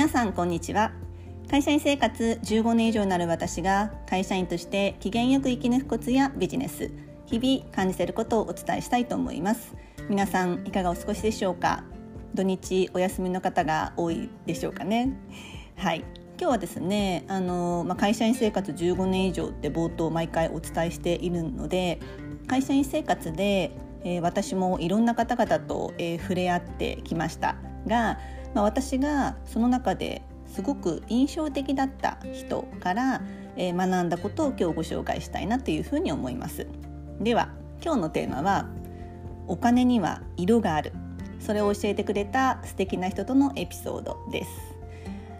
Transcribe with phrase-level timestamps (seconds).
[0.00, 0.92] 皆さんこんにちは。
[1.50, 6.90] 会社員生活15年以上になる私が会社員として機嫌よく生き抜くコツやビジネス
[7.26, 9.74] 日々感じていることをお伝えしたいと思います。
[10.08, 11.84] 皆さんいかがお過ごしでしょうか？
[12.32, 15.12] 土日お休みの方が多いでしょうかね？
[15.76, 15.98] はい。
[15.98, 16.06] 今
[16.38, 22.00] 日はですねあの、まあ、会社員生活15年以上って冒頭毎回お伝えしているので
[22.46, 23.72] 会社員生活で、
[24.04, 27.56] えー、私もいろんな方々と、えー、触れ合ってきました
[27.86, 28.18] が、
[28.54, 33.22] まあ、私がその中ですごく印象的だった人から、
[33.56, 36.66] えー、学んだことを今日ご紹介したいなというふうに思います。
[37.20, 37.50] では
[37.82, 38.66] 今日のテーマは
[39.46, 40.92] お金には色がある。
[41.38, 44.50] それを教えてくれた素敵な人とのエピソードです。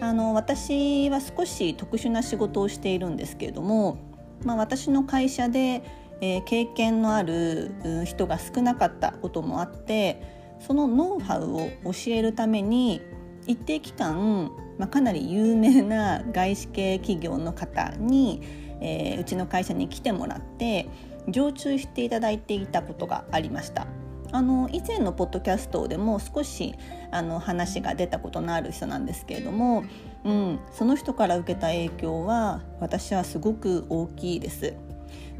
[0.00, 3.98] あの私は少し特殊な仕事をしているんですけれども、
[4.44, 5.84] まあ、私の会社で、
[6.20, 7.70] えー、経験のある
[8.04, 13.00] 人が少なかったこともあってそのノウハウを教えるために
[13.46, 18.40] 一定期間、まあ、かなり有名な外資系企業の方に、
[18.80, 20.88] えー、うちの会社に来てもらって
[21.28, 23.86] 常駐していただいていたことがありました。
[24.34, 26.74] あの以前のポッドキャストでも少し
[27.10, 29.84] あの話が出たことのある人なんですけれども、
[30.24, 34.72] うん、その人から受けた影響は私はすごく大きいです。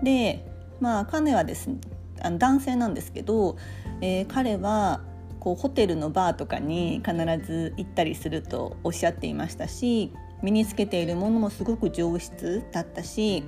[0.02, 0.44] で
[0.78, 1.78] まあ彼はですね
[2.20, 3.56] あの男性なんですけど、
[4.02, 5.00] えー、彼は
[5.42, 13.42] こうホテルのバーとかに必ず行ったりするとおっしゃっていましたし身につけているものもすごく上質だったし、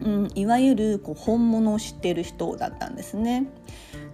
[0.00, 3.46] うん、いわゆるこう本物を知っている人だったんですね。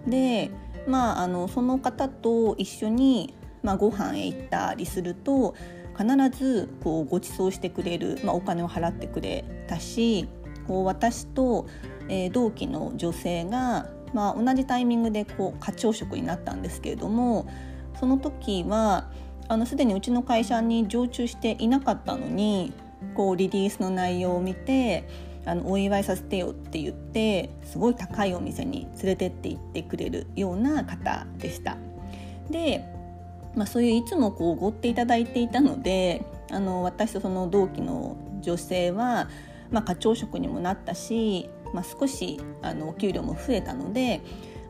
[0.05, 0.51] で
[0.87, 5.55] まああのその方と一緒に、まあ、ご飯へ行ったりすると
[5.97, 10.29] 必ずこうご馳走してくれる、まあ、お金を払ってくれたし
[10.67, 11.65] こう私と、
[12.07, 17.47] えー、同期の女性がまあ、同じタイミングでこう課長職になったんですけれども
[17.99, 19.09] その時は
[19.47, 22.73] あのすでにうちの会社に常駐していなかったのに
[23.15, 25.07] こうリリースの内容を見て
[25.45, 31.77] あのお祝いさせてよって言ってすごい高いお店に連れてって行ってくれるような方でした。
[32.49, 32.85] で、
[33.55, 39.29] まあ、そういういつもこうおごっていただいていたのであの私とその同期の女性は、
[39.71, 44.21] まあ、課長職にもなったしまあ、少しあのお給料も増えたので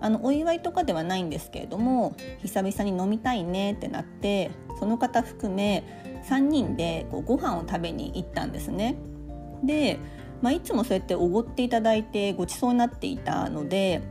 [0.02, 5.84] あのお祝いとかではないんですけれども久々に飲みたいねってなってその方含め
[6.30, 8.98] 3人でこうご飯を食べに行ったんですね。
[9.64, 10.00] で、
[10.42, 14.02] まあ、いつもそうやっておごっていただいてごちそうになっていたので、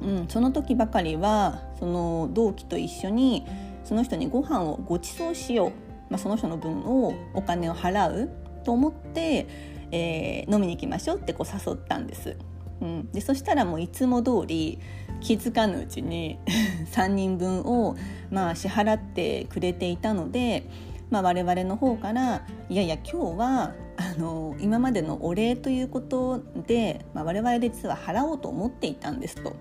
[0.00, 3.46] うん、その時ばかりはその同期と一緒に
[3.84, 5.70] その人にご飯をごちそうしよう、
[6.10, 8.30] まあ、その人の分をお金を払う
[8.64, 9.46] と思って
[9.92, 12.36] えー、飲みに行きましょうってこう誘ったんです。
[12.80, 14.80] うん、でそしたらもういつも通り
[15.20, 16.38] 気づかぬうちに
[16.90, 17.94] 3人分を、
[18.30, 20.64] まあ、支払ってくれていたので、
[21.08, 29.52] まあ、我々の方から「いやいや今日はあの今までのお礼ということで、まあ、我々で実は払おうと思っていたんです」とっ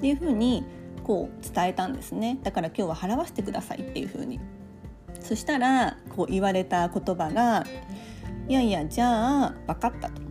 [0.00, 0.64] ていうふうに
[1.04, 4.40] こう伝えたんですねだから今日は払わせてくださいっていうふうに。
[5.20, 7.64] そしたらこう言われた言葉が
[8.48, 10.22] いやいやじゃあ分かったと。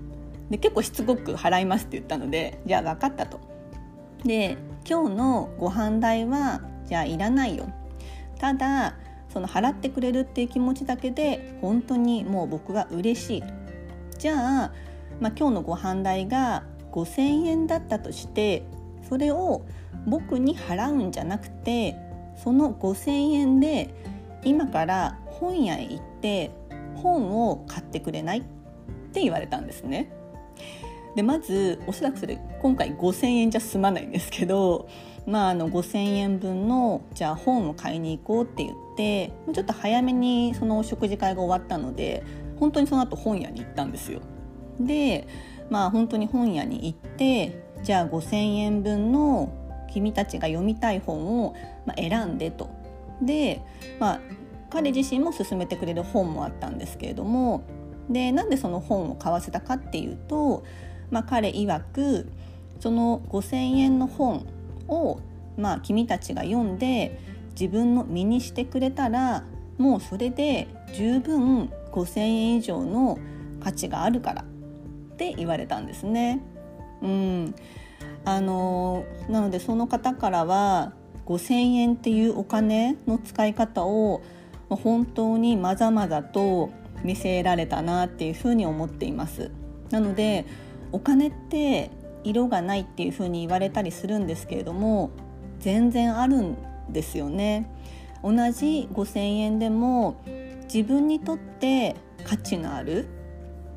[0.50, 3.40] で結構しつこく払いますって言ったのでじゃあ分かったと。
[4.24, 4.58] で
[4.88, 7.68] 今日のご飯代はじゃあいらないよ。
[8.40, 8.96] ただ
[9.30, 13.44] その払ってくれるっていう気持ちだけで本当にもう僕は嬉しい。
[14.20, 14.74] じゃあ、
[15.20, 18.64] まあ、今日のご飯代が5,000円だったとして
[19.10, 19.66] それを
[20.06, 21.96] 僕に払うんじゃなくて
[22.44, 23.94] その5,000円で
[24.44, 26.52] 今から本屋へ行って
[26.96, 28.42] 本を買ってくれないっ
[29.12, 30.12] て言われたんですね。
[31.16, 34.90] でまずおそらくそれ今回5,000円じゃ済まないんですけど、
[35.28, 42.24] まあ、あ5,000円分のじゃあ本を買いに行こうって言ってちょっと早めにそのお食事会が終わったので
[42.60, 44.22] 本当にその後本屋に行ったんですよ。
[44.80, 45.28] で
[45.70, 49.54] まあ本当に本屋に行ってじゃあ5,000円分の
[49.92, 51.54] 君たちが読みたい本を
[51.96, 52.70] 選んでと。
[53.22, 53.62] で、
[54.00, 54.20] まあ、
[54.74, 57.64] 彼自身も勧めてくれる本もあったんですけれども
[58.10, 60.66] でなんでその本を買わせたかっていうと、
[61.12, 62.28] まあ、彼曰く
[62.80, 64.48] その5,000円の本
[64.88, 65.20] を、
[65.58, 67.20] まあ、君たちが読んで
[67.52, 69.46] 自分の身にしてくれたら
[69.78, 73.20] もうそれで十分5,000円以上の
[73.64, 74.46] 価値があるからっ
[75.16, 76.42] て言われたんですね。
[77.02, 77.56] うん
[78.26, 80.94] あのなのでその方からは
[81.26, 84.22] 5,000円っていうお金の使い方を
[84.76, 86.72] 本当にまざまざと
[87.04, 89.52] 見せられたなっていうふうに思っています。
[89.90, 90.46] なので
[90.92, 91.92] お金って
[92.24, 95.12] 色がないっていうふうに言われたりするんですけれども
[95.60, 96.58] 全然あるん
[96.90, 97.70] ですよね。
[98.24, 100.16] 同じ5,000円でも
[100.74, 103.08] 自分にとって価値のある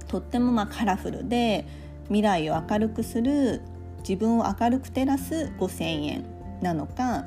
[0.06, 1.66] とってもまあカラフルで
[2.04, 3.60] 未来を明るくする
[3.98, 6.24] 自分を明るく照らす5,000円
[6.62, 7.24] なのか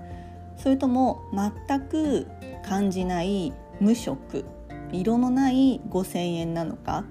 [0.59, 2.27] それとも全く
[2.63, 4.45] 感じない無色
[4.91, 7.06] 色のない5,000円なのか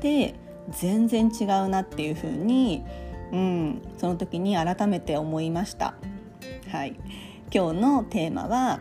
[0.00, 0.34] で
[0.70, 2.84] 全然違うなっていうふうに、
[3.32, 5.94] うん、その時に改めて思いました。
[6.70, 6.96] はい、
[7.52, 8.80] 今日のテーマは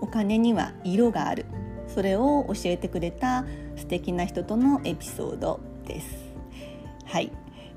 [0.00, 1.46] お金には色がある
[1.86, 3.44] それを教えてくれた
[3.76, 6.32] 素敵な人とのエピソードです。
[7.04, 7.32] はい、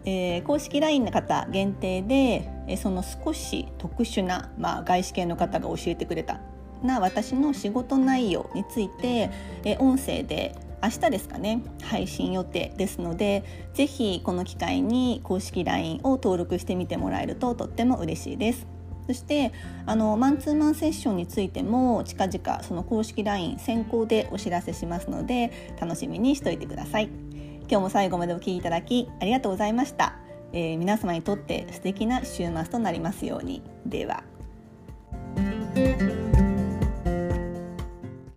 [0.06, 6.40] えー、公式 LINE の方限定で、えその少し特殊な、まあ、外資系の方が教えてくれた
[6.84, 9.30] な私の仕事内容について、
[9.63, 13.44] え音声で明日ですかね配信予定ですので
[13.74, 18.68] ぜひこの機会に公式 LINE を登録してみてもらえるととっても嬉しいです。
[19.08, 19.51] そして
[19.86, 27.25] あのマンツーマンセッションについても近々その公式 LINE 先行でお知らせしますので楽しみにしておいてください。
[27.68, 30.18] 今日も最後までお聴きいただきありがとうございました。
[30.54, 33.62] えー、皆様にとって素敵な週末となりますように。
[33.86, 34.24] では。